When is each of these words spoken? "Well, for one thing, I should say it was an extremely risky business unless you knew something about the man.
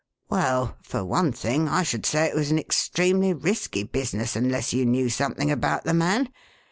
"Well, 0.31 0.77
for 0.81 1.05
one 1.05 1.31
thing, 1.31 1.69
I 1.69 1.83
should 1.83 2.07
say 2.07 2.25
it 2.25 2.33
was 2.35 2.49
an 2.49 2.57
extremely 2.57 3.35
risky 3.35 3.83
business 3.83 4.35
unless 4.35 4.73
you 4.73 4.83
knew 4.83 5.09
something 5.09 5.51
about 5.51 5.83
the 5.83 5.93
man. 5.93 6.29